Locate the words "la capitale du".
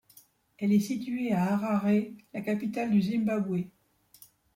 2.33-3.03